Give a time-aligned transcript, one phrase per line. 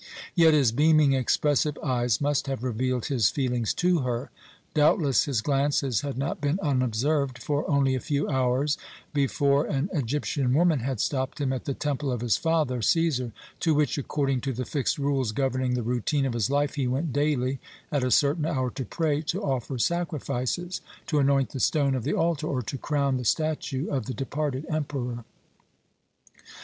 [0.33, 4.31] Yet his beaming, expressive eyes must have revealed his feelings to her.
[4.73, 8.79] Doubtless his glances had not been unobserved, for only a few hours
[9.13, 13.75] before an Egyptian woman had stopped him at the temple of his father, Cæsar, to
[13.75, 17.59] which, according to the fixed rules governing the routine of his life, he went daily
[17.91, 22.15] at a certain hour to pray, to offer sacrifices, to anoint the stone of the
[22.15, 25.25] altar, or to crown the statue of the departed emperor.